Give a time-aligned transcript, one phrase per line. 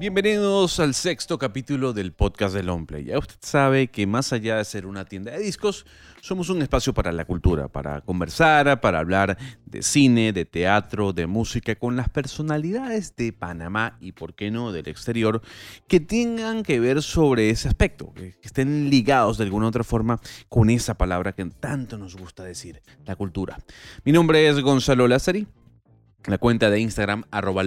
[0.00, 3.04] Bienvenidos al sexto capítulo del podcast de Longplay.
[3.04, 5.84] Ya usted sabe que más allá de ser una tienda de discos,
[6.22, 9.36] somos un espacio para la cultura, para conversar, para hablar
[9.66, 14.72] de cine, de teatro, de música con las personalidades de Panamá y, por qué no,
[14.72, 15.42] del exterior,
[15.86, 20.70] que tengan que ver sobre ese aspecto, que estén ligados de alguna otra forma con
[20.70, 23.58] esa palabra que tanto nos gusta decir, la cultura.
[24.06, 25.46] Mi nombre es Gonzalo Lázari
[26.26, 27.62] la cuenta de Instagram arroba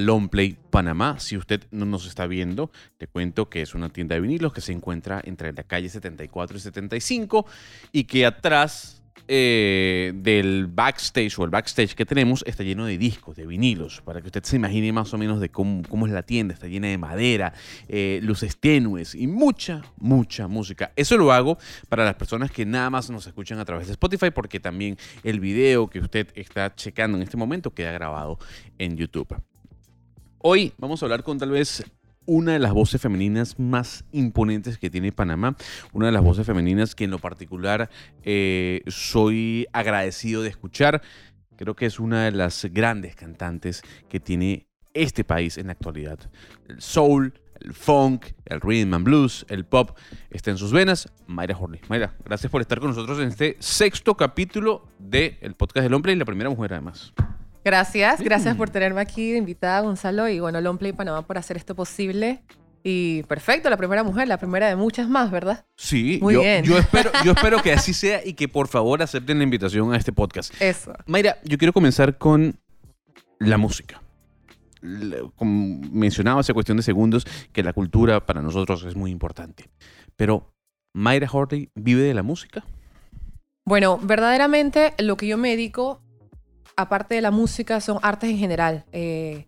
[0.70, 1.20] Panamá.
[1.20, 4.62] Si usted no nos está viendo, te cuento que es una tienda de vinilos que
[4.62, 7.46] se encuentra entre la calle 74 y 75
[7.92, 13.36] y que atrás eh, del backstage o el backstage que tenemos está lleno de discos,
[13.36, 16.54] de vinilos, para que usted se imagine más o menos de cómo, es la tienda.
[16.54, 17.54] Está llena de madera,
[17.88, 20.92] eh, luces tenues y mucha, mucha música.
[20.96, 21.58] Eso lo hago
[21.90, 25.40] para las personas que nada más nos escuchan a través de Spotify, porque también el
[25.40, 28.40] video que usted está checando en este momento queda grabado
[28.78, 29.36] en YouTube.
[30.40, 31.84] Hoy vamos a hablar con tal vez
[32.26, 35.56] una de las voces femeninas más imponentes que tiene Panamá,
[35.92, 37.90] una de las voces femeninas que en lo particular
[38.24, 41.02] eh, soy agradecido de escuchar.
[41.56, 46.20] Creo que es una de las grandes cantantes que tiene este país en la actualidad.
[46.68, 49.98] El soul, el funk, el rhythm and blues, el pop
[50.30, 51.12] está en sus venas.
[51.28, 51.82] Mayra Horney.
[51.90, 56.16] Mayra, gracias por estar con nosotros en este sexto capítulo del podcast del hombre y
[56.16, 57.14] la primera mujer además.
[57.64, 62.44] Gracias, gracias por tenerme aquí invitada, Gonzalo, y bueno, Longplay Panamá por hacer esto posible.
[62.84, 65.66] Y perfecto, la primera mujer, la primera de muchas más, ¿verdad?
[65.78, 66.66] Sí, muy bien.
[66.66, 69.98] Yo espero, yo espero que así sea y que por favor acepten la invitación a
[69.98, 70.54] este podcast.
[70.62, 70.94] Eso.
[71.06, 72.60] Mayra, yo quiero comenzar con
[73.40, 74.02] la música.
[75.38, 79.70] Como mencionaba hace cuestión de segundos, que la cultura para nosotros es muy importante.
[80.18, 80.54] Pero,
[80.94, 82.66] ¿Mayra Horley vive de la música?
[83.66, 86.02] Bueno, verdaderamente lo que yo me dedico
[86.76, 88.86] aparte de la música, son artes en general.
[88.92, 89.48] Eh,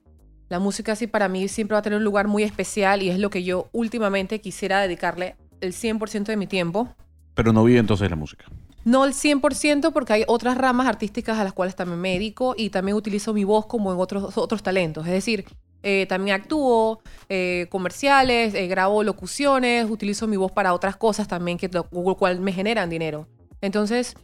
[0.49, 3.19] la música sí para mí siempre va a tener un lugar muy especial y es
[3.19, 6.89] lo que yo últimamente quisiera dedicarle el 100% de mi tiempo.
[7.33, 8.45] Pero no vive entonces la música.
[8.83, 12.69] No el 100% porque hay otras ramas artísticas a las cuales también me dedico y
[12.69, 15.07] también utilizo mi voz como en otros, otros talentos.
[15.07, 15.45] Es decir,
[15.81, 21.69] eh, también actúo eh, comerciales, grabo locuciones, utilizo mi voz para otras cosas también que
[21.69, 23.27] lo cual me generan dinero.
[23.61, 24.15] Entonces,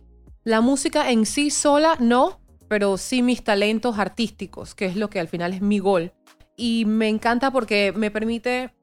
[0.44, 2.41] la música en sí sola no,
[2.72, 6.14] pero sí mis talentos artísticos, que es lo que al final es mi gol.
[6.56, 8.74] Y me encanta porque me permite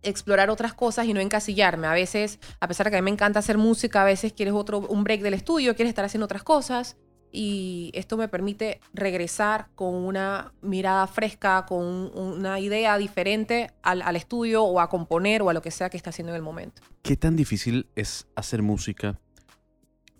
[0.00, 1.88] explorar otras cosas y no encasillarme.
[1.88, 4.54] A veces, a pesar de que a mí me encanta hacer música, a veces quieres
[4.54, 6.98] otro, un break del estudio, quieres estar haciendo otras cosas.
[7.32, 11.84] Y esto me permite regresar con una mirada fresca, con
[12.16, 15.96] una idea diferente al, al estudio o a componer o a lo que sea que
[15.96, 16.80] está haciendo en el momento.
[17.02, 19.18] ¿Qué tan difícil es hacer música,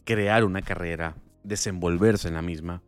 [0.04, 1.14] crear una carrera,
[1.44, 2.82] desenvolverse en la misma?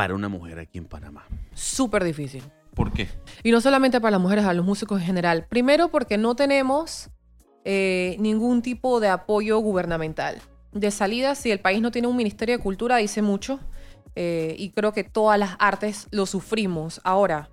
[0.00, 1.26] Para una mujer aquí en Panamá?
[1.52, 2.42] Súper difícil.
[2.74, 3.06] ¿Por qué?
[3.42, 5.44] Y no solamente para las mujeres, a los músicos en general.
[5.46, 7.10] Primero porque no tenemos
[7.66, 10.40] eh, ningún tipo de apoyo gubernamental.
[10.72, 13.60] De salida, si el país no tiene un Ministerio de Cultura, dice mucho.
[14.16, 17.02] Eh, y creo que todas las artes lo sufrimos.
[17.04, 17.50] Ahora,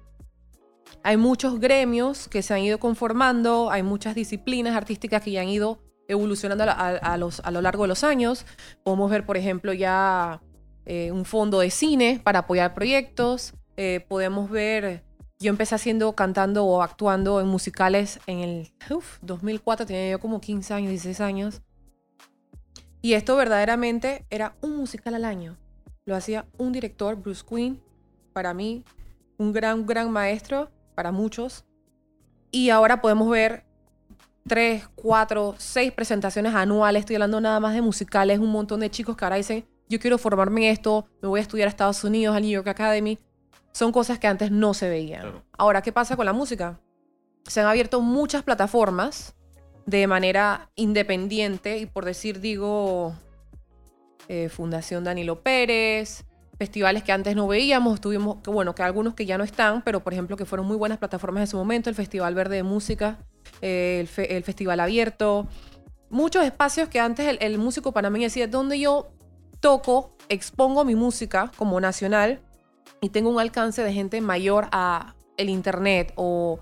[1.03, 5.49] hay muchos gremios que se han ido conformando, hay muchas disciplinas artísticas que ya han
[5.49, 8.45] ido evolucionando a, los, a lo largo de los años.
[8.85, 10.41] Podemos ver, por ejemplo, ya
[10.89, 13.53] eh, un fondo de cine para apoyar proyectos.
[13.75, 15.03] Eh, podemos ver,
[15.37, 18.71] yo empecé haciendo, cantando o actuando en musicales en el
[19.21, 21.61] 2004, tenía yo como 15 años, 16 años.
[23.01, 25.57] Y esto verdaderamente era un musical al año.
[26.05, 27.81] Lo hacía un director, Bruce Quinn,
[28.31, 28.85] para mí,
[29.37, 31.65] un gran, gran maestro, para muchos.
[32.49, 33.65] Y ahora podemos ver
[34.47, 37.01] tres, cuatro, seis presentaciones anuales.
[37.01, 40.17] Estoy hablando nada más de musicales, un montón de chicos que ahora dicen, yo quiero
[40.17, 43.17] formarme en esto, me voy a estudiar a Estados Unidos, al New York Academy.
[43.71, 45.43] Son cosas que antes no se veían.
[45.57, 46.79] Ahora, ¿qué pasa con la música?
[47.45, 49.35] Se han abierto muchas plataformas
[49.85, 53.15] de manera independiente y por decir, digo,
[54.27, 56.25] eh, Fundación Danilo Pérez,
[56.57, 60.03] festivales que antes no veíamos, tuvimos, que bueno, que algunos que ya no están, pero
[60.03, 63.19] por ejemplo que fueron muy buenas plataformas en su momento, el Festival Verde de Música,
[63.61, 65.47] eh, el, Festival Abierto,
[66.09, 69.11] muchos espacios que antes el, el músico panameño decía, ¿dónde yo
[69.59, 72.41] toco, expongo mi música como nacional
[73.01, 76.59] y tengo un alcance de gente mayor a el internet o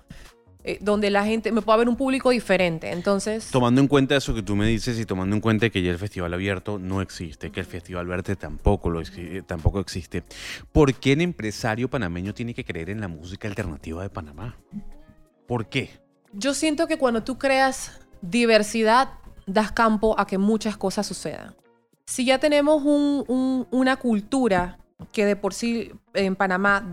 [0.64, 2.90] eh, donde la gente me pueda ver un público diferente.
[2.90, 5.90] Entonces, tomando en cuenta eso que tú me dices y tomando en cuenta que ya
[5.90, 9.00] el festival abierto no existe, que el festival verde tampoco lo
[9.46, 10.24] tampoco existe,
[10.72, 14.56] ¿por qué el empresario panameño tiene que creer en la música alternativa de Panamá?
[15.46, 15.90] ¿Por qué?
[16.32, 19.10] Yo siento que cuando tú creas diversidad
[19.46, 21.54] das campo a que muchas cosas sucedan
[22.06, 24.78] si ya tenemos una cultura
[25.12, 26.86] que de por sí en Panamá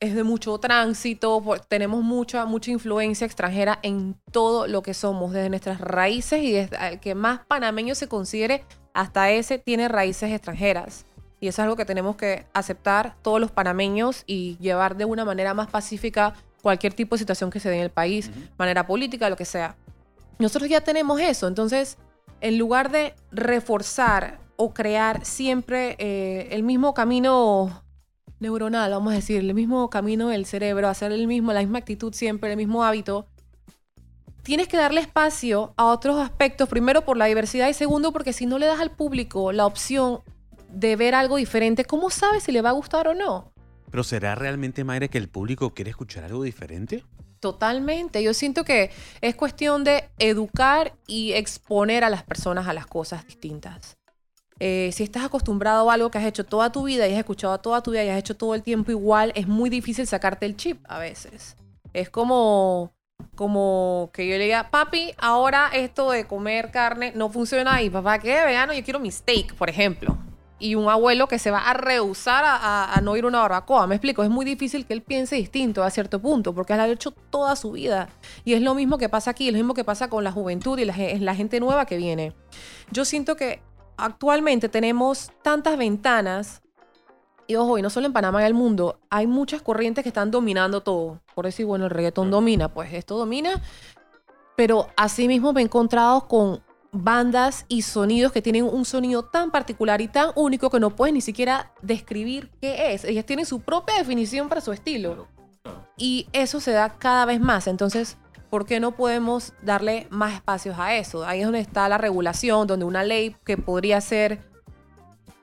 [0.00, 5.48] es de mucho tránsito, tenemos mucha, mucha influencia extranjera en todo lo que somos, desde
[5.48, 11.06] nuestras raíces y desde el que más panameño se considere, hasta ese tiene raíces extranjeras.
[11.40, 15.24] Y eso es algo que tenemos que aceptar todos los panameños y llevar de una
[15.24, 19.28] manera más pacífica cualquier tipo de situación que se dé en el país, manera política,
[19.28, 19.76] lo que sea.
[20.38, 21.98] Nosotros ya tenemos eso, entonces,
[22.44, 27.82] en lugar de reforzar o crear siempre eh, el mismo camino
[28.38, 32.12] neuronal, vamos a decir, el mismo camino del cerebro, hacer el mismo, la misma actitud
[32.12, 33.26] siempre, el mismo hábito,
[34.42, 38.44] tienes que darle espacio a otros aspectos, primero por la diversidad y segundo porque si
[38.44, 40.20] no le das al público la opción
[40.68, 43.54] de ver algo diferente, ¿cómo sabes si le va a gustar o no?
[43.90, 47.04] Pero ¿será realmente, Mayra, que el público quiere escuchar algo diferente?
[47.44, 48.22] Totalmente.
[48.22, 53.26] Yo siento que es cuestión de educar y exponer a las personas a las cosas
[53.26, 53.98] distintas.
[54.60, 57.58] Eh, si estás acostumbrado a algo que has hecho toda tu vida y has escuchado
[57.58, 60.56] toda tu vida y has hecho todo el tiempo igual, es muy difícil sacarte el
[60.56, 61.54] chip a veces.
[61.92, 62.94] Es como,
[63.34, 68.20] como que yo le diga, papi, ahora esto de comer carne no funciona y papá,
[68.20, 68.42] ¿qué?
[68.42, 70.16] Vegano, yo quiero mi steak, por ejemplo.
[70.64, 73.86] Y un abuelo que se va a rehusar a, no ir a una barbacoa.
[73.86, 76.88] Me explico, es muy difícil que él piense distinto a cierto punto, porque él ha
[76.88, 78.08] hecho toda su vida.
[78.46, 80.78] Y es lo mismo que pasa aquí, es lo mismo que pasa con la juventud
[80.78, 82.32] y la, la gente nueva que viene.
[82.90, 83.60] Yo siento que
[83.98, 86.62] actualmente tenemos tantas ventanas,
[87.46, 90.30] y ojo, y no solo en Panamá, en el mundo, hay muchas corrientes que están
[90.30, 91.20] dominando todo.
[91.34, 93.60] Por decir, bueno, el reggaetón domina, pues esto domina,
[94.56, 96.62] pero asimismo me he encontrado con
[96.94, 101.12] bandas y sonidos que tienen un sonido tan particular y tan único que no puedes
[101.12, 103.04] ni siquiera describir qué es.
[103.04, 105.28] Ellas tienen su propia definición para su estilo.
[105.96, 107.66] Y eso se da cada vez más.
[107.66, 108.16] Entonces,
[108.48, 111.24] ¿por qué no podemos darle más espacios a eso?
[111.26, 114.40] Ahí es donde está la regulación, donde una ley que podría ser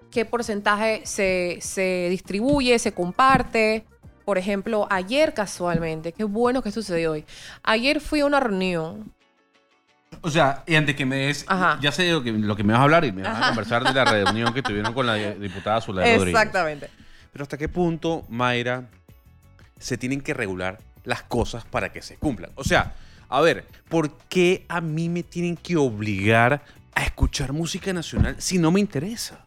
[0.09, 3.85] qué porcentaje se, distribuye, se comparte.
[4.23, 7.25] Por ejemplo, ayer casualmente, qué bueno que sucedió hoy.
[7.63, 9.13] Ayer fui a una reunión
[10.19, 11.45] o sea, y antes que me des,
[11.79, 13.83] ya sé lo que, lo que me vas a hablar y me vas a conversar
[13.83, 16.41] de la reunión que tuvieron con la diputada Zulay Rodríguez.
[16.41, 16.89] Exactamente.
[17.31, 18.89] Pero hasta qué punto, Mayra,
[19.79, 22.51] se tienen que regular las cosas para que se cumplan.
[22.55, 22.93] O sea,
[23.29, 26.61] a ver, ¿por qué a mí me tienen que obligar
[26.93, 29.45] a escuchar música nacional si no me interesa?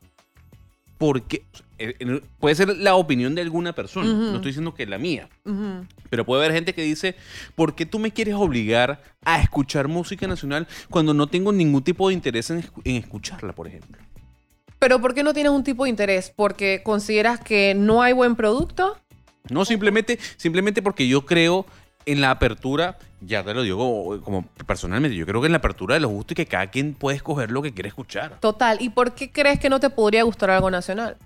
[1.05, 1.45] Porque
[1.79, 5.29] eh, puede ser la opinión de alguna persona, no estoy diciendo que es la mía,
[6.09, 7.15] pero puede haber gente que dice,
[7.55, 12.09] ¿por qué tú me quieres obligar a escuchar música nacional cuando no tengo ningún tipo
[12.09, 14.01] de interés en, en escucharla, por ejemplo?
[14.79, 16.33] Pero ¿por qué no tienes un tipo de interés?
[16.35, 18.97] ¿Porque consideras que no hay buen producto?
[19.51, 21.67] No, simplemente, simplemente porque yo creo
[22.06, 25.95] en la apertura, ya te lo digo como personalmente, yo creo que en la apertura
[25.95, 28.39] de los gustos y que cada quien puede escoger lo que quiere escuchar.
[28.41, 28.79] Total.
[28.81, 31.17] ¿Y por qué crees que no te podría gustar algo nacional?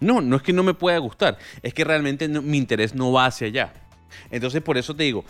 [0.00, 3.26] No, no es que no me pueda gustar, es que realmente mi interés no va
[3.26, 3.72] hacia allá.
[4.30, 5.24] Entonces, por eso te digo,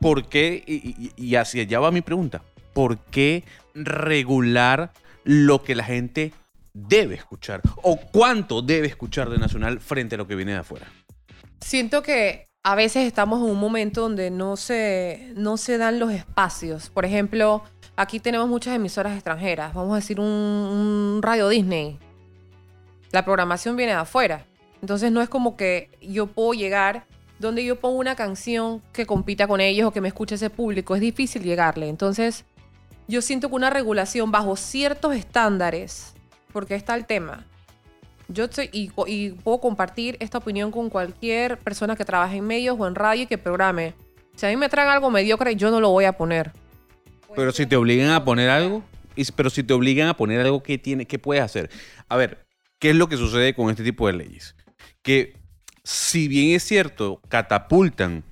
[0.00, 0.64] ¿por qué?
[0.66, 2.42] Y, y hacia allá va mi pregunta.
[2.72, 4.92] ¿Por qué regular
[5.24, 6.32] lo que la gente
[6.72, 7.60] debe escuchar?
[7.82, 10.86] ¿O cuánto debe escuchar de Nacional frente a lo que viene de afuera?
[11.60, 16.10] Siento que a veces estamos en un momento donde no se, no se dan los
[16.10, 16.88] espacios.
[16.88, 17.62] Por ejemplo,
[17.94, 19.74] aquí tenemos muchas emisoras extranjeras.
[19.74, 21.98] Vamos a decir un, Radio Disney.
[23.12, 24.46] La programación viene de afuera.
[24.80, 27.04] Entonces no es como que yo puedo llegar
[27.38, 30.94] donde yo pongo una canción que compita con ellos o que me escuche ese público.
[30.94, 31.90] Es difícil llegarle.
[31.90, 32.46] Entonces
[33.06, 36.14] yo siento que una regulación bajo ciertos estándares,
[36.50, 37.44] porque está el tema,
[38.28, 38.88] yo estoy, y,
[39.30, 43.26] puedo compartir esta opinión con cualquier persona que trabaje en medios o en radio y
[43.26, 43.94] que programe.
[44.36, 46.52] Si a mí me traen algo mediocre, yo no lo voy a poner.
[47.36, 48.82] Pero si te obligan a poner algo,
[49.36, 51.70] pero si te obligan a poner algo, ¿qué, tiene, qué puedes hacer?
[52.08, 52.44] A ver,
[52.78, 54.54] ¿qué es lo que sucede con este tipo de leyes?
[55.02, 55.36] Que
[55.82, 58.24] si bien es cierto, catapultan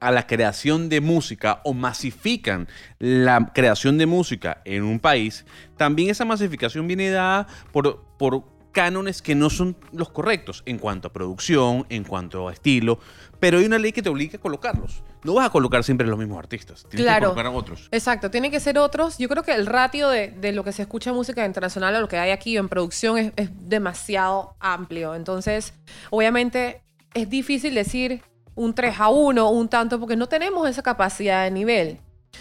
[0.00, 5.44] a la creación de música o masifican la creación de música en un país,
[5.76, 11.08] también esa masificación viene dada por, por cánones que no son los correctos en cuanto
[11.08, 12.98] a producción, en cuanto a estilo,
[13.38, 15.02] pero hay una ley que te obliga a colocarlos.
[15.24, 17.88] No vas a colocar siempre los mismos artistas, tienes que colocar a otros.
[17.90, 19.18] Exacto, tienen que ser otros.
[19.18, 22.08] Yo creo que el ratio de, lo que se escucha en música internacional a lo
[22.08, 25.14] que hay aquí en producción es, es demasiado amplio.
[25.14, 25.74] Entonces,
[26.10, 26.82] obviamente
[27.14, 28.22] es difícil decir
[28.54, 31.98] un 3 a 1, un tanto, porque no tenemos esa capacidad de nivel.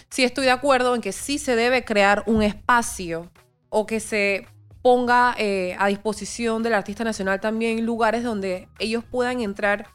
[0.09, 3.31] Sí estoy de acuerdo en que sí se debe crear un espacio
[3.69, 4.47] o que se
[4.89, 9.85] ponga eh, a disposición del artista nacional también lugares donde ellos puedan entrar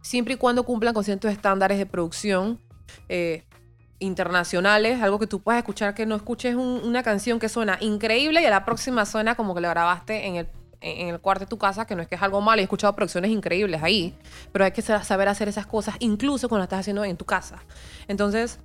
[0.00, 2.58] siempre y cuando cumplan con ciertos estándares de producción
[3.10, 3.44] eh,
[3.98, 8.46] internacionales, algo que tú puedas escuchar, que no escuches una canción que suena increíble y
[8.46, 10.48] a la próxima suena como que la grabaste en, el,
[10.80, 12.94] en el cuarto de tu casa, que no es que es algo malo, he escuchado
[12.96, 14.16] producciones increíbles ahí,
[14.52, 17.26] pero hay que sa- saber hacer esas cosas incluso cuando las estás haciendo en tu
[17.26, 17.58] casa.
[18.08, 18.58] Entonces,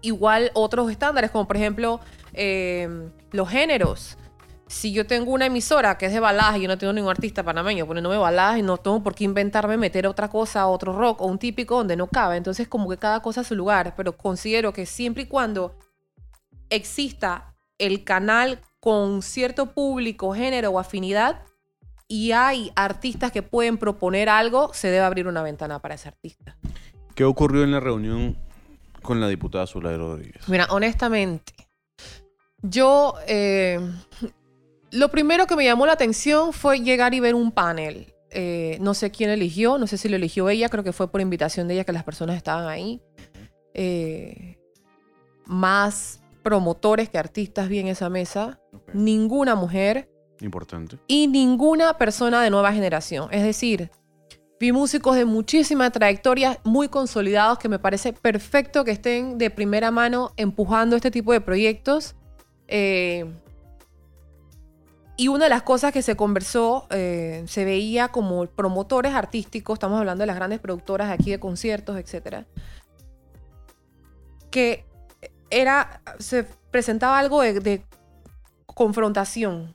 [0.00, 2.00] igual otros estándares, como por ejemplo
[2.32, 4.17] eh, los géneros.
[4.68, 7.42] Si yo tengo una emisora que es de baladas y yo no tengo ningún artista
[7.42, 11.26] panameño poniéndome baladas y no tengo por qué inventarme meter otra cosa, otro rock o
[11.26, 12.36] un típico donde no cabe.
[12.36, 13.94] Entonces, como que cada cosa a su lugar.
[13.96, 15.74] Pero considero que siempre y cuando
[16.68, 21.42] exista el canal con cierto público, género o afinidad
[22.06, 26.56] y hay artistas que pueden proponer algo, se debe abrir una ventana para ese artista.
[27.14, 28.36] ¿Qué ocurrió en la reunión
[29.02, 30.48] con la diputada Zulay Rodríguez?
[30.48, 31.52] Mira, honestamente,
[32.62, 33.80] yo eh,
[34.90, 38.14] lo primero que me llamó la atención fue llegar y ver un panel.
[38.30, 41.20] Eh, no sé quién eligió, no sé si lo eligió ella, creo que fue por
[41.20, 43.00] invitación de ella que las personas estaban ahí.
[43.74, 44.58] Eh,
[45.46, 48.60] más promotores que artistas vi en esa mesa.
[48.92, 50.98] Ninguna mujer Importante.
[51.06, 53.28] y ninguna persona de nueva generación.
[53.30, 53.90] Es decir,
[54.60, 59.90] vi músicos de muchísima trayectoria, muy consolidados, que me parece perfecto que estén de primera
[59.90, 62.14] mano empujando este tipo de proyectos.
[62.66, 63.24] Eh,
[65.18, 69.98] y una de las cosas que se conversó, eh, se veía como promotores artísticos, estamos
[69.98, 72.46] hablando de las grandes productoras aquí de conciertos, etcétera,
[74.52, 74.84] que
[75.50, 77.82] era, se presentaba algo de, de
[78.66, 79.74] confrontación.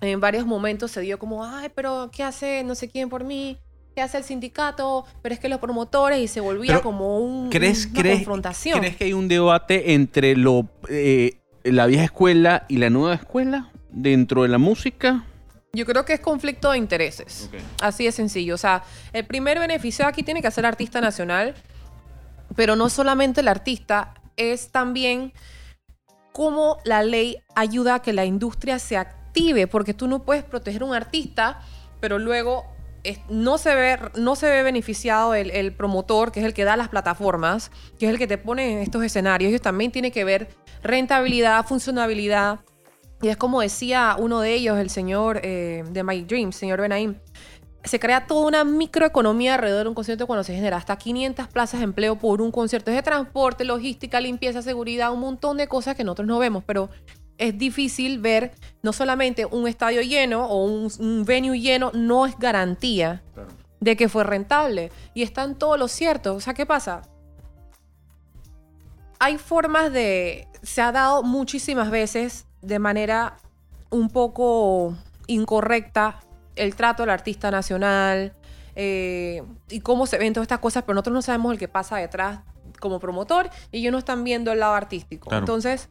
[0.00, 3.58] En varios momentos se dio como, ay, pero ¿qué hace no sé quién por mí?
[3.94, 5.04] ¿Qué hace el sindicato?
[5.20, 8.78] Pero es que los promotores y se volvía Pero, como un, ¿Crees, una crees, confrontación.
[8.78, 13.70] ¿Crees que hay un debate entre lo, eh, la vieja escuela y la nueva escuela
[13.92, 15.24] dentro de la música?
[15.72, 17.48] Yo creo que es conflicto de intereses.
[17.80, 18.54] Así de sencillo.
[18.54, 18.82] O sea,
[19.12, 21.54] el primer beneficio aquí tiene que ser artista nacional,
[22.56, 25.32] pero no solamente el artista, es también
[26.32, 30.82] cómo la ley ayuda a que la industria se active, porque tú no puedes proteger
[30.82, 31.60] a un artista,
[32.00, 32.64] pero luego
[33.28, 36.76] no, se ve, no se ve beneficiado el, el promotor, que es el que da
[36.76, 39.50] las plataformas, que es el que te pone en estos escenarios.
[39.50, 40.48] Ellos también tienen que ver
[40.82, 42.60] rentabilidad, funcionabilidad.
[43.22, 47.16] Y es como decía uno de ellos, el señor eh, de My Dreams, señor Benaim,
[47.84, 51.80] se crea toda una microeconomía alrededor de un concierto cuando se genera hasta 500 plazas
[51.80, 52.90] de empleo por un concierto.
[52.90, 56.90] Es de transporte, logística, limpieza, seguridad, un montón de cosas que nosotros no vemos, pero
[57.38, 62.38] es difícil ver no solamente un estadio lleno o un, un venue lleno, no es
[62.38, 63.22] garantía
[63.80, 64.92] de que fue rentable.
[65.14, 66.34] Y está en todo lo cierto.
[66.34, 67.02] O sea, ¿qué pasa?
[69.18, 70.46] Hay formas de...
[70.62, 73.36] Se ha dado muchísimas veces de manera
[73.90, 74.94] un poco
[75.26, 76.20] incorrecta
[76.56, 78.34] el trato al artista nacional
[78.76, 81.96] eh, y cómo se ven todas estas cosas, pero nosotros no sabemos el que pasa
[81.96, 82.40] detrás
[82.80, 85.28] como promotor y ellos no están viendo el lado artístico.
[85.28, 85.42] Claro.
[85.42, 85.88] Entonces,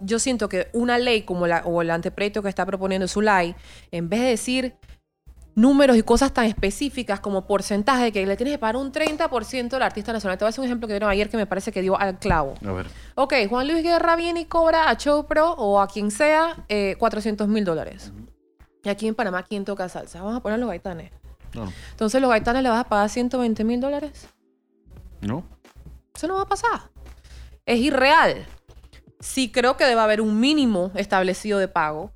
[0.00, 3.54] yo siento que una ley como la, o el anteproyecto que está proponiendo Zulay,
[3.90, 4.76] en vez de decir
[5.54, 9.82] números y cosas tan específicas como porcentaje que le tienes que pagar un 30% al
[9.82, 10.38] artista nacional.
[10.38, 12.18] Te voy a hacer un ejemplo que dieron ayer que me parece que dio al
[12.18, 12.54] clavo.
[12.66, 12.86] A ver.
[13.14, 17.48] Ok, Juan Luis Guerra viene y cobra a Showpro o a quien sea eh, 400
[17.48, 18.12] mil dólares.
[18.84, 20.20] Y aquí en Panamá, ¿quién toca salsa?
[20.20, 21.12] Vamos a poner los gaitanes.
[21.54, 21.72] No.
[21.90, 24.28] Entonces, ¿los gaitanes le vas a pagar 120 mil dólares?
[25.20, 25.44] ¿No?
[26.14, 26.90] Eso no va a pasar.
[27.64, 28.46] Es irreal.
[29.20, 32.10] Sí creo que debe haber un mínimo establecido de pago.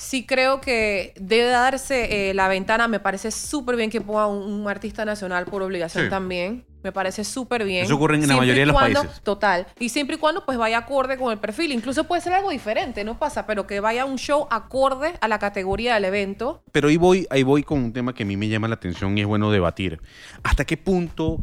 [0.00, 2.88] Sí creo que debe darse eh, la ventana.
[2.88, 6.10] Me parece súper bien que ponga un, un artista nacional por obligación Sí.
[6.10, 6.64] también.
[6.82, 7.84] Me parece súper bien.
[7.84, 9.20] Eso ocurre en la mayoría de los países.
[9.22, 9.66] Total.
[9.78, 11.72] Y siempre y cuando pues vaya acorde con el perfil.
[11.72, 15.38] Incluso puede ser algo diferente, no pasa, pero que vaya un show acorde a la
[15.38, 16.62] categoría del evento.
[16.72, 19.18] Pero ahí voy, ahí voy con un tema que a mí me llama la atención
[19.18, 20.00] y es bueno debatir.
[20.42, 21.42] ¿Hasta qué punto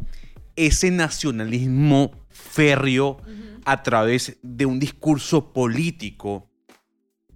[0.55, 3.17] ese nacionalismo férreo
[3.65, 6.49] a través de un discurso político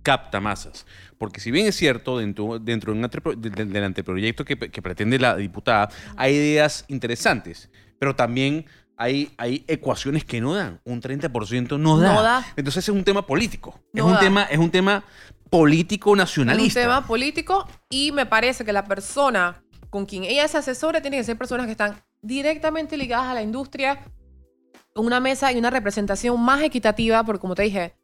[0.02, 0.86] capta masas?
[1.18, 4.58] Porque si bien es cierto, dentro, dentro de un antepro- de- de- del anteproyecto que,
[4.58, 8.66] que pretende la diputada, hay ideas interesantes, pero también
[8.98, 10.80] hay, hay ecuaciones que no dan.
[10.84, 12.14] Un 30% no da.
[12.14, 12.46] No da.
[12.56, 13.80] Entonces es un tema político.
[13.94, 15.04] es, un tema, es un tema
[15.50, 16.80] político Es nacionalista.
[16.80, 21.18] un tema político y me parece que la persona con quien ella se asesore tiene
[21.18, 24.00] que ser personas que están directamente ligadas a la industria,
[24.94, 27.96] con una mesa y una representación más equitativa, porque como te dije,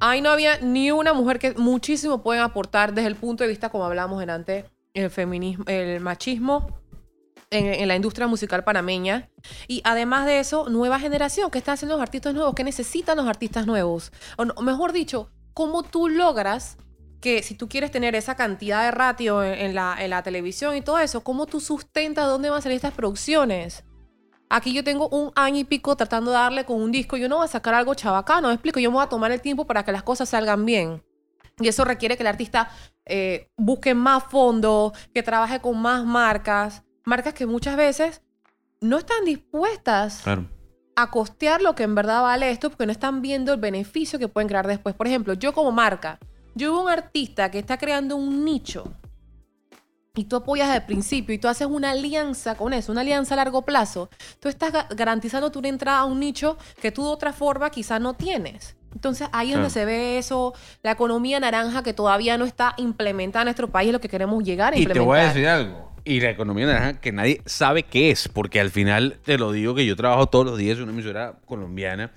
[0.00, 3.68] ahí no había ni una mujer que muchísimo pueden aportar desde el punto de vista,
[3.68, 6.80] como hablábamos en antes, el feminismo, el machismo
[7.50, 9.28] en, en la industria musical panameña.
[9.68, 12.54] Y además de eso, nueva generación, ¿qué están haciendo los artistas nuevos?
[12.54, 14.12] ¿Qué necesitan los artistas nuevos?
[14.36, 16.76] O, no- mejor dicho, ¿cómo tú logras
[17.20, 20.76] que si tú quieres tener esa cantidad de ratio en, en la, en la televisión
[20.76, 23.84] y todo eso, ¿cómo tú sustentas dónde van a salir estas producciones?
[24.56, 27.16] Aquí yo tengo un año y pico tratando de darle con un disco.
[27.16, 28.78] Yo no voy a sacar algo chabacano, ¿me explico?
[28.78, 31.02] Yo me voy a tomar el tiempo para que las cosas salgan bien.
[31.58, 32.70] Y eso requiere que el artista
[33.04, 38.22] eh, busque más fondos, que trabaje con más marcas, marcas que muchas veces
[38.80, 40.48] no están dispuestas Claro.
[40.94, 44.28] a costear lo que en verdad vale esto porque no están viendo el beneficio que
[44.28, 44.94] pueden crear después.
[44.94, 46.20] Por ejemplo, yo como marca,
[46.54, 48.84] yo veo un artista que está creando un nicho
[50.16, 53.34] y tú apoyas desde el principio y tú haces una alianza con eso, una alianza
[53.34, 54.08] a largo plazo,
[54.40, 58.00] tú estás ga- garantizando tu entrada a un nicho que tú de otra forma quizás
[58.00, 58.76] no tienes.
[58.94, 60.54] Entonces ahí es donde se ve eso,
[60.84, 64.44] la economía naranja que todavía no está implementada en nuestro país, es lo que queremos
[64.44, 65.06] llegar a Y te implementar.
[65.06, 65.92] voy a decir algo.
[66.04, 69.74] Y la economía naranja que nadie sabe qué es, porque al final te lo digo
[69.74, 72.12] que yo trabajo todos los días en una emisora colombiana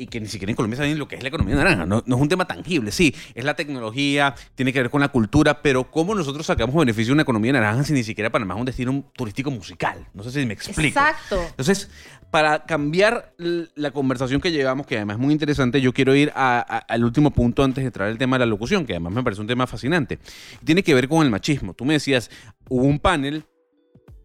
[0.00, 1.84] y que ni siquiera en Colombia saben lo que es la economía naranja.
[1.84, 5.08] No, no es un tema tangible, sí, es la tecnología, tiene que ver con la
[5.08, 8.60] cultura, pero ¿cómo nosotros sacamos beneficio de una economía naranja si ni siquiera Panamá es
[8.60, 10.06] un destino turístico musical?
[10.14, 11.00] No sé si me explico.
[11.00, 11.42] Exacto.
[11.50, 11.90] Entonces,
[12.30, 16.58] para cambiar la conversación que llevamos, que además es muy interesante, yo quiero ir a-
[16.60, 19.24] a- al último punto antes de entrar al tema de la locución, que además me
[19.24, 20.20] parece un tema fascinante.
[20.64, 21.74] Tiene que ver con el machismo.
[21.74, 22.30] Tú me decías,
[22.68, 23.44] hubo un panel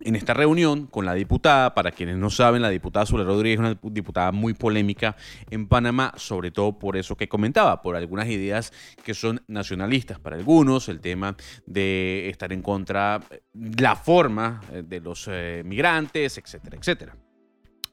[0.04, 3.60] en esta reunión con la diputada, para quienes no saben, la diputada Zula Rodríguez es
[3.60, 5.16] una diputada muy polémica
[5.50, 8.72] en Panamá, sobre todo por eso que comentaba, por algunas ideas
[9.04, 13.22] que son nacionalistas para algunos, el tema de estar en contra
[13.54, 17.16] de la forma eh, de los eh, migrantes, etcétera, etcétera.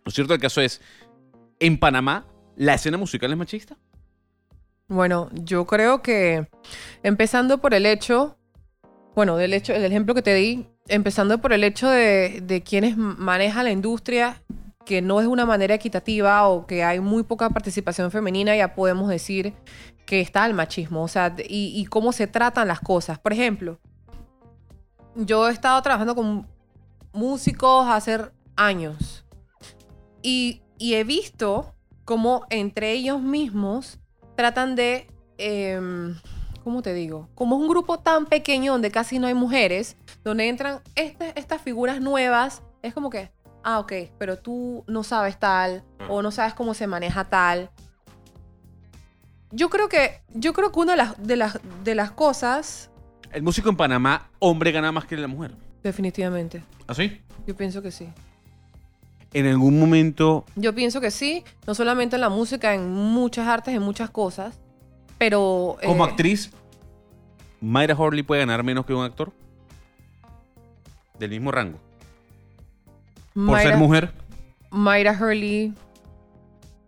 [0.04, 0.80] Lo cierto del caso es,
[1.58, 2.26] en Panamá,
[2.56, 3.76] ¿la escena musical es machista?
[4.88, 6.48] Bueno, yo creo que
[7.04, 8.36] empezando por el hecho,
[9.14, 13.64] bueno, del hecho, el ejemplo que te di, empezando por el hecho de, quienes manejan
[13.64, 14.42] la industria,
[14.84, 19.08] que no es una manera equitativa o que hay muy poca participación femenina, ya podemos
[19.08, 19.54] decir
[20.04, 23.18] que está el machismo, o sea, y, cómo se tratan las cosas.
[23.18, 23.78] Por ejemplo,
[25.14, 26.48] yo he estado trabajando con
[27.12, 28.18] músicos hace
[28.56, 29.24] años
[30.22, 34.00] y, y he visto cómo entre ellos mismos
[34.34, 35.06] tratan de,
[35.38, 36.16] em,
[36.64, 37.28] ¿cómo te digo?
[37.36, 41.60] Como es un grupo tan pequeño donde casi no hay mujeres, donde entran este- estas
[41.62, 43.30] figuras nuevas, es como que,
[43.64, 47.70] ah, ok, pero tú no sabes tal o no sabes cómo se maneja tal.
[49.52, 52.90] Yo creo que, yo creo que una de las, de las, de las cosas,
[53.32, 55.54] El músico en Panamá, hombre, gana más que la mujer.
[55.82, 57.20] definitivamente, ¿Así?
[57.46, 58.08] yo pienso que sí.
[59.32, 63.74] En algún momento Yo pienso que sí, no solamente en la música, en muchas artes,
[63.74, 64.58] en muchas cosas,
[65.18, 65.76] pero...
[65.84, 66.50] Como eh, actriz,
[67.60, 69.32] Mayra Horley puede ganar menos que un actor.
[71.20, 71.78] Del mismo rango.
[73.34, 74.10] Por ser mujer.
[74.70, 75.74] Mayra Hurley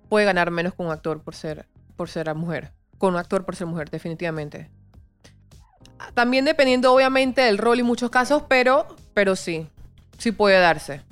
[0.08, 1.66] puede ganar menos con un actor por ser,
[1.96, 2.72] por ser mujer.
[2.96, 4.70] Con un actor por ser mujer, definitivamente.
[6.14, 9.68] También dependiendo, obviamente, del rol y muchos casos, pero, pero sí,
[10.18, 11.02] sí puede darse.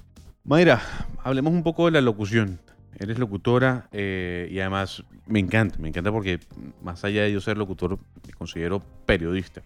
[0.44, 0.80] Mayra,
[1.22, 2.58] hablemos un poco de la locución.
[2.98, 6.40] Eres locutora eh, y además me encanta, me encanta porque
[6.82, 9.62] más allá de yo ser locutor, me considero periodista.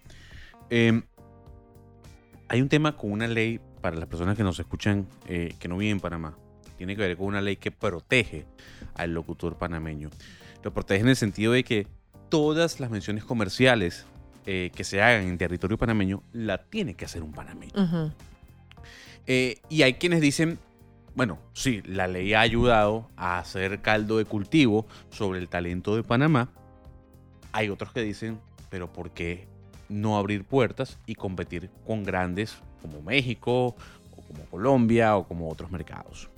[0.70, 1.02] Eh,
[2.48, 5.76] hay un tema con una ley para las personas que nos escuchan eh, que no
[5.76, 6.36] viven en Panamá.
[6.76, 8.46] Tiene que ver con una ley que protege
[8.94, 10.10] al locutor panameño.
[10.62, 11.86] Lo protege en el sentido de que
[12.28, 14.06] todas las menciones comerciales
[14.46, 17.72] eh, que se hagan en territorio panameño la tiene que hacer un panameño.
[19.26, 20.58] Eh, y hay quienes dicen,
[21.14, 26.02] bueno, sí, la ley ha ayudado a hacer caldo de cultivo sobre el talento de
[26.02, 26.50] Panamá.
[27.52, 29.46] Hay otros que dicen, pero ¿por qué
[29.88, 33.76] no abrir puertas y competir con grandes como México,
[34.16, 36.28] o como Colombia, o como otros mercados?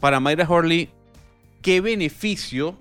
[0.00, 0.90] Para Mayra Horley,
[1.60, 2.76] ¿qué beneficio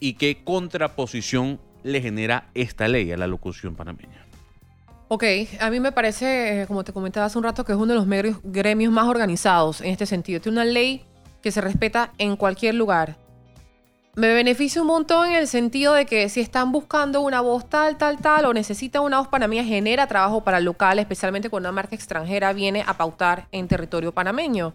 [0.00, 4.26] y qué contraposición le genera esta ley a la locución panameña?
[5.10, 5.24] Ok,
[5.60, 7.94] a mí me parece, eh, como te comentaba hace un rato, que es uno de
[7.94, 10.38] los gremios más organizados en este sentido.
[10.38, 11.02] Tiene una ley
[11.42, 13.16] que se respeta en cualquier lugar.
[14.18, 17.96] Me beneficia un montón en el sentido de que si están buscando una voz tal,
[17.98, 21.76] tal, tal, o necesitan una voz panameña, genera trabajo para el local, especialmente cuando una
[21.76, 24.74] marca extranjera viene a pautar en territorio panameño.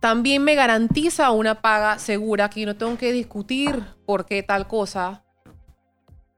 [0.00, 4.66] También me garantiza una paga segura, que yo no tengo que discutir por qué tal
[4.68, 5.22] cosa.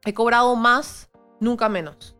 [0.05, 2.17] He cobrado más, nunca menos.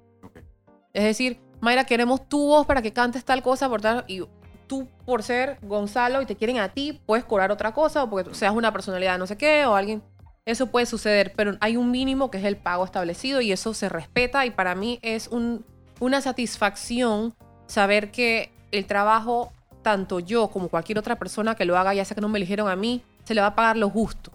[0.93, 4.23] Es decir, Mayra, queremos tu voz para que cantes tal cosa, por tal, y
[4.67, 8.35] tú por ser Gonzalo y te quieren a ti, puedes cobrar otra cosa, o porque
[8.35, 10.03] seas una personalidad no sé qué, o alguien.
[10.45, 13.89] Eso puede suceder, pero hay un mínimo que es el pago establecido y eso se
[13.89, 15.65] respeta y para mí es un-
[15.99, 17.35] una satisfacción
[17.67, 19.53] saber que el trabajo,
[19.83, 22.69] tanto yo como cualquier otra persona que lo haga, ya sea que no me eligieron
[22.69, 24.31] a mí, se le va a pagar lo justo.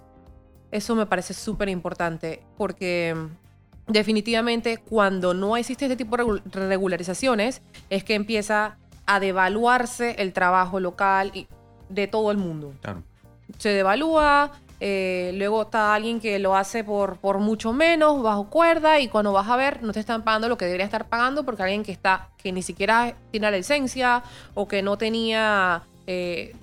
[0.72, 6.41] Eso me parece súper importante porque mm, definitivamente cuando no existe este tipo de regu-
[6.52, 11.47] regularizaciones es que empieza a devaluarse el trabajo local y
[11.89, 12.73] de todo el mundo.
[12.81, 13.03] Claro.
[13.57, 18.99] Se devalúa, eh, luego está alguien que lo hace por, por mucho menos, bajo cuerda,
[18.99, 21.63] y cuando vas a ver, no te están pagando lo que debería estar pagando porque
[21.63, 26.55] alguien que está, que ni siquiera tiene la licencia o que no tenía, eh,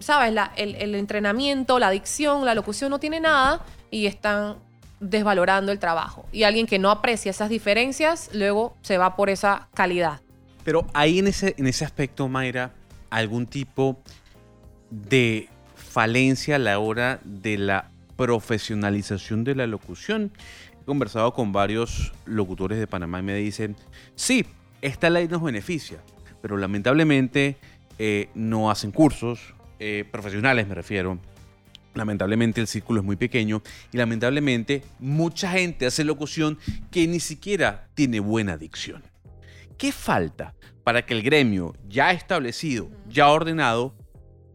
[0.00, 0.32] ¿sabes?
[0.32, 4.56] La- el, el entrenamiento, la dicción, la locución, no tiene nada y están
[5.00, 6.26] desvalorando el trabajo.
[6.32, 10.20] Y alguien que no aprecia esas diferencias, luego se va por esa calidad.
[10.64, 12.72] Pero hay en ese, en ese aspecto, Mayra,
[13.10, 14.02] algún tipo
[14.90, 20.32] de falencia a la hora de la profesionalización de la locución.
[20.80, 23.76] He conversado con varios locutores de Panamá y me dicen,
[24.14, 24.44] sí,
[24.82, 25.98] esta ley nos beneficia,
[26.42, 27.56] pero lamentablemente
[27.98, 31.18] eh, no hacen cursos, eh, profesionales me refiero.
[31.94, 36.58] Lamentablemente el círculo es muy pequeño y lamentablemente mucha gente hace locución
[36.90, 39.13] que ni siquiera tiene buena dicción.
[39.76, 43.94] ¿Qué falta para que el gremio ya establecido, ya ordenado,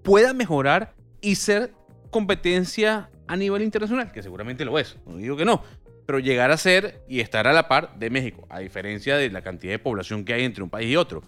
[0.04, 1.74] pueda mejorar y ser
[2.12, 4.12] competencia a nivel internacional?
[4.12, 5.64] Que seguramente lo es, no digo que no,
[6.06, 9.42] pero llegar a ser y estar a la par de México, a diferencia de la
[9.42, 11.22] cantidad de población que hay entre un país y otro.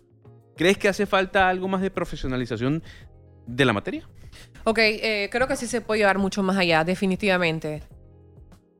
[0.56, 2.84] ¿Crees que hace falta algo más de profesionalización
[3.46, 4.08] de la materia?
[4.64, 7.84] Ok, eh, creo que sí se puede llevar mucho más allá, definitivamente.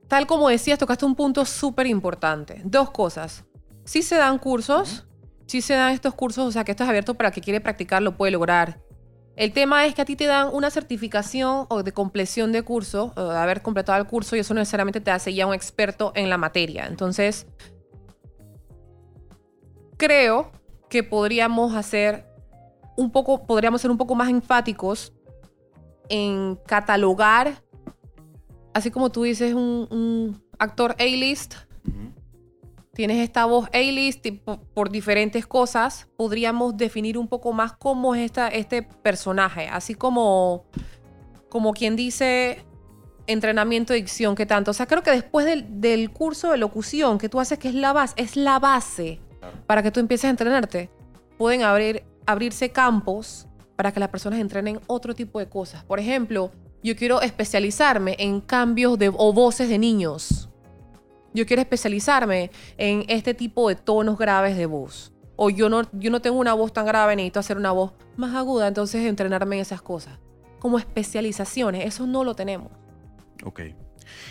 [0.08, 2.62] Tal como decías, tocaste un punto súper importante.
[2.64, 3.46] Dos cosas.
[3.86, 5.08] Sí se dan cursos,
[5.48, 7.62] sí se dan estos cursos, o sea que esto es abierto para el que quiere
[7.62, 8.80] practicar, lo puede lograr.
[9.36, 13.14] El tema es que a ti te dan una certificación o de compleción de curso,
[13.16, 16.12] o de haber completado el curso, y eso no necesariamente te hace ya un experto
[16.16, 16.86] en la materia.
[16.86, 17.48] Entonces,
[19.98, 20.52] creo
[20.90, 22.26] que podríamos hacer
[22.98, 25.14] un poco, podríamos ser un poco más enfáticos
[26.10, 27.64] en catalogar,
[28.74, 31.56] así como tú dices, un, un actor A-list,
[33.02, 34.28] tienes esta voz A-list
[34.76, 40.66] por diferentes cosas, podríamos definir un poco más cómo es esta, este personaje, así como,
[41.50, 42.64] como quien dice
[43.26, 44.70] entrenamiento de dicción, que tanto.
[44.70, 47.74] O sea, creo que después del, del curso de locución que tú haces, que es
[47.74, 49.20] la base, es la base
[49.66, 50.92] para que tú empieces a entrenarte,
[51.40, 55.84] pueden abrir, abrirse campos para que las personas entrenen otro tipo de cosas.
[55.86, 56.52] Por ejemplo,
[56.84, 60.51] yo quiero especializarme en cambios de, o voces de niños.
[61.34, 65.14] Yo quiero especializarme en este tipo de tonos graves de voz.
[65.36, 68.36] O yo no, yo no tengo una voz tan grave, necesito hacer una voz más
[68.36, 70.20] aguda, entonces entrenarme en esas cosas.
[70.60, 72.72] Como especializaciones, eso no lo tenemos.
[73.44, 73.62] Ok.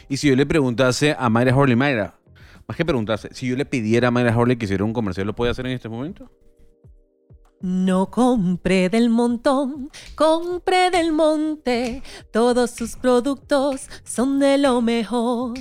[0.09, 2.15] Y si yo le preguntase a Mayra Horley, Mayra,
[2.69, 5.35] más que preguntase, si yo le pidiera a Mayra Horley que hiciera un comercial, ¿lo
[5.35, 6.31] puede hacer en este momento?
[7.62, 12.03] No compre del montón, compre del monte.
[12.33, 15.59] Todos sus productos son de lo mejor.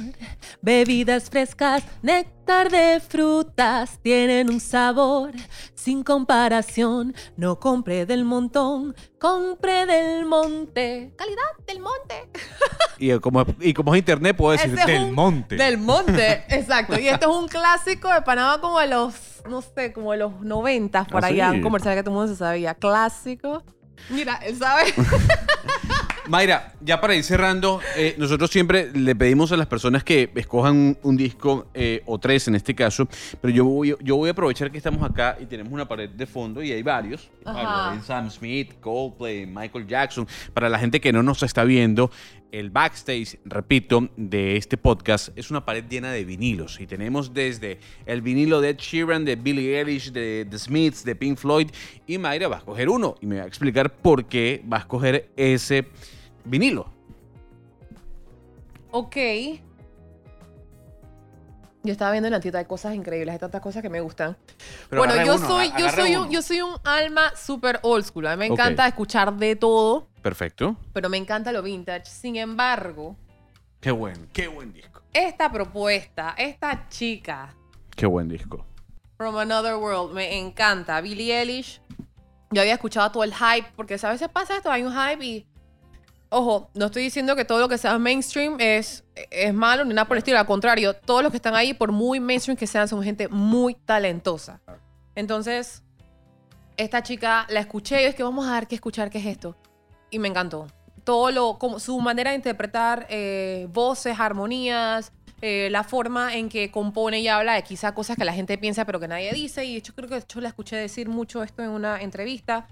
[0.62, 5.31] Bebidas frescas, néctar de frutas, tienen un sabor
[5.75, 7.13] sin comparación.
[7.35, 11.12] No compre del montón, compre del monte.
[11.17, 12.29] Calidad del monte.
[12.97, 15.55] Y como, y como es internet, puedo decir Ese del un- monte.
[15.57, 16.97] Del monte, exacto.
[16.97, 19.13] Y esto es un clásico de Panamá como de los,
[19.47, 21.52] no sé, como de los 90 por ¿Ah, allá.
[21.52, 21.58] sí?
[21.58, 22.73] Un comercial que todo el mundo se sabía.
[22.75, 23.63] Clásico.
[24.10, 24.93] Mira, él sabe.
[26.30, 30.75] Mayra, ya para ir cerrando, eh, nosotros siempre le pedimos a las personas que escojan
[30.75, 33.08] un, un disco eh, o tres en este caso,
[33.41, 36.28] pero yo voy, yo voy a aprovechar que estamos acá y tenemos una pared de
[36.28, 37.32] fondo y hay varios.
[37.45, 40.28] Hay Sam Smith, Coldplay, Michael Jackson.
[40.54, 42.12] Para la gente que no nos está viendo,
[42.51, 47.79] el backstage, repito, de este podcast es una pared llena de vinilos y tenemos desde
[48.05, 51.69] el vinilo de Ed Sheeran, de Billie Eilish, de The Smiths, de Pink Floyd
[52.07, 54.79] y Mayra va a escoger uno y me va a explicar por qué va a
[54.81, 55.88] escoger ese
[56.45, 56.91] vinilo.
[58.91, 59.17] Ok.
[61.83, 64.37] Yo estaba viendo en la tienda, hay cosas increíbles, hay tantas cosas que me gustan.
[64.89, 68.27] Pero bueno, yo uno, soy, yo soy un, yo soy un alma super old school.
[68.27, 70.75] A mí me encanta escuchar de todo, Perfecto.
[70.93, 72.05] pero me encanta lo vintage.
[72.05, 73.15] Sin embargo,
[73.79, 75.01] Qué buen, qué buen disco.
[75.13, 77.55] esta propuesta, esta chica,
[77.95, 78.65] Qué buen disco.
[79.17, 80.13] From Another World.
[80.13, 81.01] Me encanta.
[81.01, 81.81] Billie Eilish.
[82.51, 85.45] Yo había escuchado todo el hype, porque a veces pasa esto, hay un hype y...
[86.31, 90.07] Ojo, no estoy diciendo que todo lo que sea mainstream es, es malo ni nada
[90.07, 90.37] por el estilo.
[90.37, 93.73] Al contrario, todos los que están ahí, por muy mainstream que sean, son gente muy
[93.73, 94.61] talentosa.
[95.15, 95.81] Entonces,
[96.77, 99.57] esta chica la escuché y es que vamos a ver qué escuchar, qué es esto.
[100.11, 100.67] Y me encantó.
[101.03, 105.11] Todo lo, como su manera de interpretar eh, voces, armonías,
[105.41, 108.85] eh, la forma en que compone y habla de quizá cosas que la gente piensa
[108.85, 109.65] pero que nadie dice.
[109.65, 112.67] Y hecho creo que hecho la escuché decir mucho esto en una entrevista.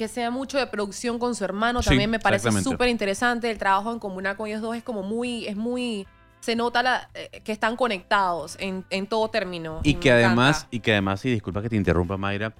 [0.00, 3.50] Que sea mucho de producción con su hermano Sí, también me parece súper interesante.
[3.50, 6.06] El trabajo en comunidad con ellos dos es como muy, es muy,
[6.40, 9.80] se nota la- eh, que están conectados en, en todo término.
[9.82, 10.68] Y que además, encanta.
[10.70, 12.54] y que además, y disculpa que te interrumpa, Mayra,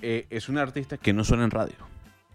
[0.00, 1.74] eh, es una artista que no suena en radio.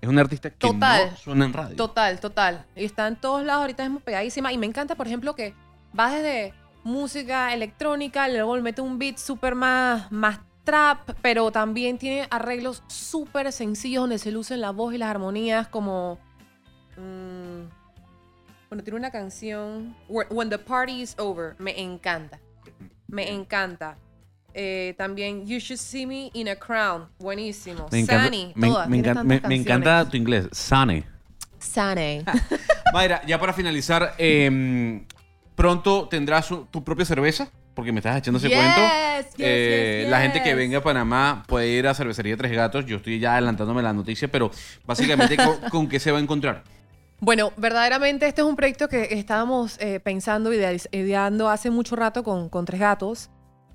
[0.02, 1.10] Es una artista que Total.
[1.10, 1.76] no suena en radio.
[1.76, 2.64] Total, total.
[2.76, 4.54] Y está en todos lados, ahorita es muy pegadísima.
[4.54, 5.56] Y me encanta, por ejemplo, que
[6.00, 11.98] va desde música electrónica, luego le mete un beat súper más, más trap, pero también
[11.98, 16.20] tiene arreglos súper sencillos donde se lucen la voz y las armonías como...
[16.98, 17.62] mm,
[18.70, 22.40] bueno, tiene una canción, Wh- When the Party is Over, me encanta.
[23.08, 23.98] Me encanta.
[24.56, 27.88] Eh, también You Should See Me in a Crown, buenísimo.
[27.92, 30.12] Me encanta, Sunny, me, todas, me encanta, me- tantas me encanta canciones.
[30.12, 30.48] tu inglés.
[30.52, 31.04] Sane.
[31.60, 32.24] Sunny.
[32.94, 35.06] Mayra, ya para finalizar, eh,
[35.56, 38.82] pronto tendrás tu propia cerveza, porque me estás echando ese Yes, cuento.
[38.82, 42.86] yes, Eh, yes, La gente que venga a Panamá puede ir a Cervecería Tres Gatos.
[42.86, 44.52] Yo estoy ya adelantándome la noticia, pero
[44.86, 46.64] básicamente, ¿con, con qué se va a encontrar?
[47.20, 52.50] Bueno, verdaderamente este es un proyecto que estábamos eh, pensando ideando hace mucho rato con,
[52.50, 53.30] con Tres Gatos.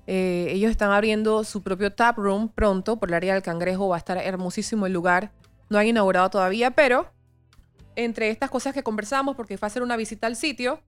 [0.07, 3.87] Eh, ellos están abriendo su propio tap room pronto por el área del Cangrejo.
[3.89, 5.31] Va a estar hermosísimo el lugar.
[5.69, 7.11] No han inaugurado todavía, pero
[7.95, 10.81] entre estas cosas que conversamos, porque fue a hacer una visita al sitio,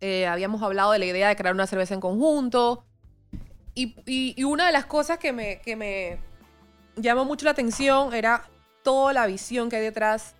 [0.00, 2.84] eh, habíamos hablado de la idea de crear una cerveza en conjunto.
[3.74, 6.18] Y, y- y una de las cosas que me, que me
[6.96, 8.48] llamó mucho la atención era
[8.82, 10.34] toda la visión que hay detrás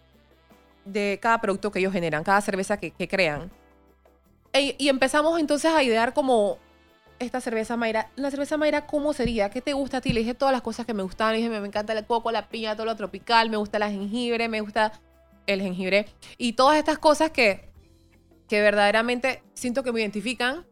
[0.85, 3.51] de cada producto que ellos generan, cada cerveza que, que crean.
[4.53, 6.59] E- y empezamos entonces a idear como
[7.19, 8.11] esta cerveza Mayra.
[8.16, 9.51] La cerveza Mayra, ¿cómo sería?
[9.51, 10.12] ¿Qué te gusta a ti?
[10.12, 11.33] Le dije todas las cosas que me gustaban.
[11.33, 13.90] Le dije, me, me encanta el coco, la piña, todo lo tropical, me gusta la
[13.90, 14.92] jengibre, me gusta
[15.47, 16.07] el jengibre.
[16.38, 17.69] Y todas estas cosas que,
[18.49, 20.65] que verdaderamente siento que me identifican.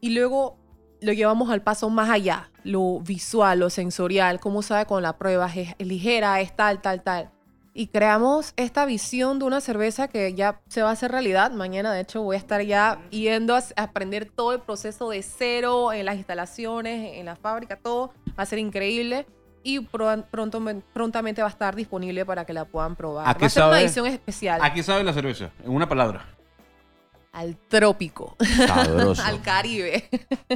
[0.00, 0.56] Y luego
[1.00, 5.50] lo llevamos al paso más allá, lo visual, lo sensorial, cómo sabe con la prueba,
[5.54, 7.30] es ligera, es tal, tal, tal.
[7.76, 11.50] Y creamos esta visión de una cerveza que ya se va a hacer realidad.
[11.50, 15.92] Mañana, de hecho, voy a estar ya yendo a aprender todo el proceso de cero
[15.92, 18.12] en las instalaciones, en la fábrica, todo.
[18.38, 19.26] Va a ser increíble.
[19.64, 20.62] Y pro- pronto,
[20.92, 23.24] prontamente va a estar disponible para que la puedan probar.
[23.26, 23.84] ¿A Va qué a ser una sabe?
[23.84, 24.60] edición especial.
[24.62, 25.50] ¿A qué sabe la cerveza?
[25.64, 26.26] En una palabra.
[27.34, 28.36] Al trópico.
[29.24, 30.08] Al Caribe.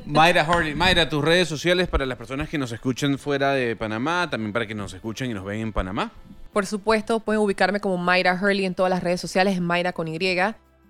[0.07, 4.29] Mayra Harley, Mayra, tus redes sociales para las personas que nos escuchan fuera de Panamá,
[4.31, 6.13] también para que nos escuchen y nos ven en Panamá.
[6.53, 10.19] Por supuesto, pueden ubicarme como Mayra Hurley en todas las redes sociales, Mayra con Y.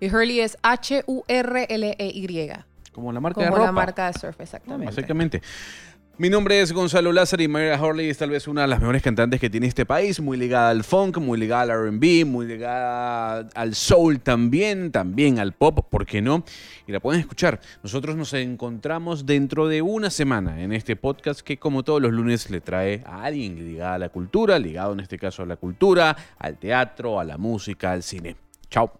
[0.01, 2.51] Y Hurley es H-U-R-L-E-Y.
[2.93, 3.65] Como la marca Como de ropa.
[3.65, 4.85] la marca de surf, exactamente.
[4.85, 5.41] Básicamente.
[6.19, 9.01] Mi nombre es Gonzalo Lázaro y Mayra Harley es tal vez una de las mejores
[9.01, 13.47] cantantes que tiene este país, muy ligada al funk, muy ligada al RB, muy ligada
[13.55, 16.43] al soul también, también al pop, ¿por qué no?
[16.87, 17.61] Y la pueden escuchar.
[17.83, 22.49] Nosotros nos encontramos dentro de una semana en este podcast que como todos los lunes
[22.49, 26.17] le trae a alguien ligada a la cultura, ligado en este caso a la cultura,
[26.37, 28.35] al teatro, a la música, al cine.
[28.69, 28.91] Chao.